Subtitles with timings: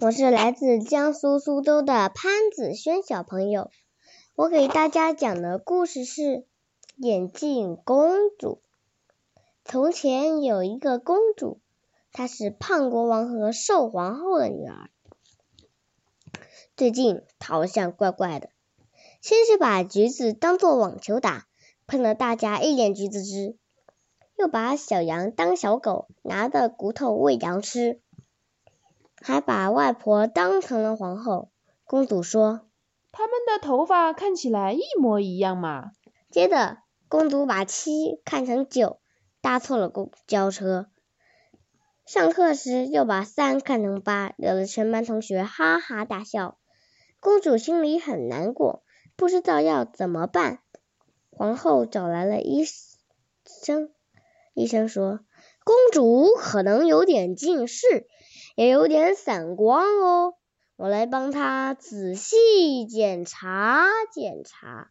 [0.00, 3.72] 我是来自江苏苏州的潘子轩小朋友，
[4.36, 6.22] 我给大家讲的故事是
[6.94, 8.62] 《眼镜公主》。
[9.64, 11.58] 从前有一个公主，
[12.12, 14.88] 她是胖国王和瘦皇后的女儿。
[16.76, 18.50] 最近她好像怪怪的，
[19.20, 21.48] 先是把橘子当做网球打，
[21.88, 23.56] 喷了大家一脸橘子汁；
[24.36, 28.00] 又把小羊当小狗，拿着骨头喂羊吃，
[29.20, 31.50] 还把外婆当成了皇后。
[31.84, 32.68] 公主说
[33.12, 35.92] ：“他们的头发看起来一模一样嘛。”
[36.30, 39.00] 接着，公主把七看成九。
[39.40, 40.88] 搭错了公交车，
[42.04, 46.58] 上课时又把三看成八，惹得全班同学哈哈大笑。
[47.20, 48.82] 公主心里很难过，
[49.14, 50.58] 不知道要怎么办。
[51.30, 52.64] 皇后找来了医
[53.44, 53.90] 生，
[54.54, 55.20] 医生说
[55.62, 58.08] 公主可能有点近视，
[58.58, 60.34] 也有点散光哦，
[60.74, 64.90] 我来帮她仔细检查检查。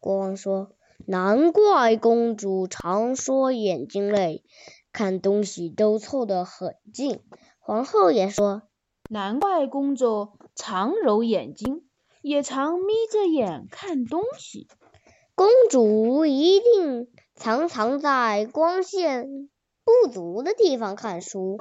[0.00, 0.72] 国王说。
[1.06, 4.44] 难怪公主常说眼睛累，
[4.92, 7.20] 看东西都凑得很近。
[7.58, 8.62] 皇后也说，
[9.08, 11.88] 难怪公主常揉眼睛，
[12.20, 14.68] 也常眯着眼看东西。
[15.34, 19.48] 公主一定常常在光线
[19.84, 21.58] 不足的地方看书，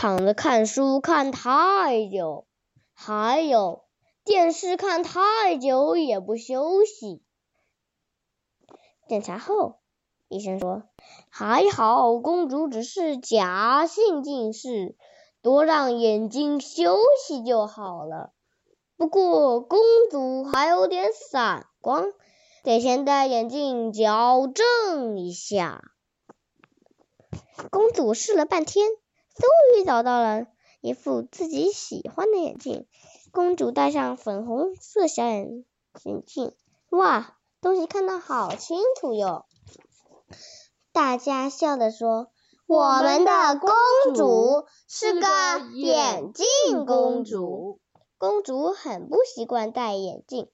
[0.00, 2.46] 躺着看书看太久，
[2.94, 3.82] 还有
[4.22, 7.20] 电视看太久也不休息。
[9.08, 9.80] 检查后，
[10.28, 10.84] 医生说
[11.28, 14.94] 还好，公主只是假性近视，
[15.42, 18.30] 多让眼睛休息就好了。
[18.96, 19.80] 不过公
[20.12, 22.12] 主还有点散光，
[22.62, 25.82] 得先戴眼镜矫正一下。
[27.72, 28.86] 公主试了半天，
[29.38, 30.46] 终于找到了
[30.80, 32.86] 一副自己喜欢的眼镜。
[33.30, 35.64] 公主戴上粉红色小眼
[36.04, 36.54] 眼镜，
[36.90, 37.34] 哇！
[37.60, 39.46] 东西看得好清楚哟！
[40.92, 42.28] 大家笑着说
[42.66, 45.26] ：“我们的公主是个
[45.74, 47.80] 眼镜公主。”
[48.16, 50.48] 公主很不习惯戴眼镜，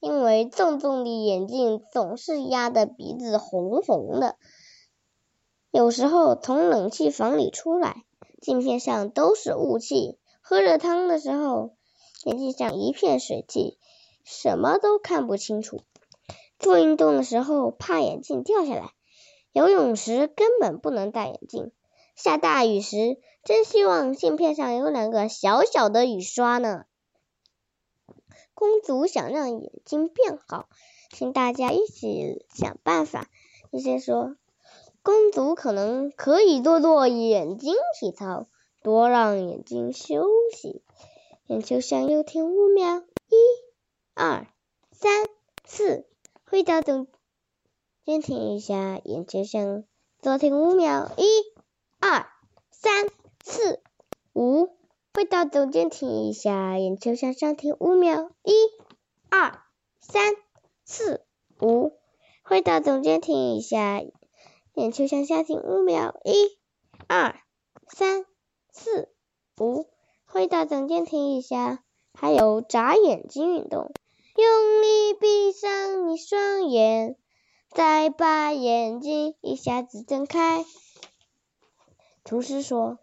[0.00, 4.36] 因为重重的眼镜总是压得鼻子红红的。
[5.70, 8.04] 有时候从冷气房里出来，
[8.40, 11.76] 镜片上都是雾气；喝热汤的时候，
[12.24, 13.78] 眼镜上一片水汽，
[14.24, 15.82] 什么都看不清楚。
[16.58, 18.92] 做运动的时候怕眼镜掉下来，
[19.52, 21.72] 游泳时根本不能戴眼镜，
[22.16, 26.84] 下大雨时真希望镜片上有两个小小的雨刷呢。
[28.54, 30.68] 公主想让眼睛变好，
[31.10, 33.26] 请大家一起想办法。
[33.70, 34.36] 医生说，
[35.02, 38.46] 公主可能可以多做眼睛体操，
[38.82, 40.82] 多让眼睛休息。
[41.46, 42.68] 眼球向右停五。
[42.68, 43.36] 秒，一、
[44.14, 44.46] 二、
[44.92, 45.26] 三、
[45.64, 46.06] 四。
[46.44, 47.06] 回到中
[48.04, 49.84] 间停一下，眼球向
[50.20, 50.74] 左停五。
[50.74, 51.24] 秒，一、
[51.98, 52.26] 二、
[52.70, 53.08] 三、
[53.42, 53.80] 四、
[54.34, 54.68] 五。
[55.14, 58.52] 回到中间停一下，眼球向上停五秒，一、
[59.30, 59.62] 二、
[59.98, 60.36] 三、
[60.84, 61.24] 四、
[61.60, 61.92] 五。
[62.42, 64.02] 回到中间停一下，
[64.74, 66.58] 眼球向下停五秒，一、
[67.08, 67.40] 二、
[67.88, 68.24] 三、
[68.70, 69.08] 四、
[69.58, 69.86] 五。
[70.26, 71.82] 回到中间停一下，
[72.14, 73.90] 还有眨眼睛运动。
[74.36, 77.16] 用力闭上你双眼，
[77.68, 80.64] 再把眼睛一下子睁开。
[82.24, 83.00] 厨师说：“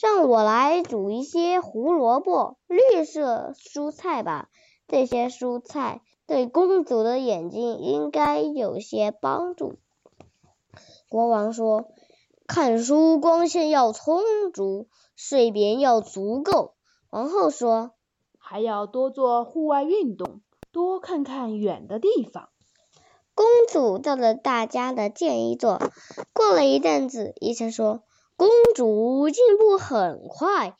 [0.00, 4.48] 让我来煮一些胡萝卜、绿色蔬菜吧。
[4.88, 9.78] 这些蔬菜对公主的眼睛应该有些帮助。”
[11.10, 11.88] 国王说
[12.46, 14.22] ：“看书光线要充
[14.54, 16.74] 足，睡眠要足够。”
[17.10, 17.90] 王后说
[18.38, 22.48] ：“还要多做户外运动。”多看看远的地方。
[23.34, 25.80] 公主照着大家的建议做。
[26.32, 28.04] 过了一阵子，医生说
[28.36, 30.76] 公主进步很快，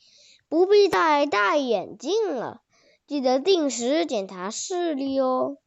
[0.47, 2.61] 不必再戴眼镜了。
[3.05, 5.57] 记得定时检查视力哦。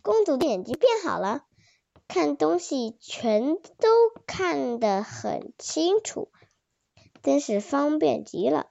[0.00, 1.42] 公主的眼睛变好了，
[2.10, 3.88] 看东西全都
[4.26, 6.28] 看得很清楚，
[7.22, 8.66] 真是方便极了。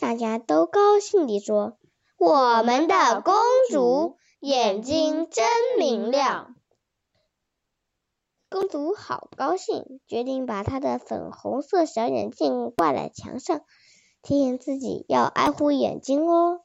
[0.00, 1.78] 大家都高兴地说。
[2.18, 3.32] 我们的公
[3.70, 5.46] 主眼睛真
[5.78, 6.56] 明亮，
[8.50, 13.60] 公主好高兴，决定把她的粉红色小眼镜挂在墙上，
[14.20, 16.62] 提醒自己要爱护眼睛哦。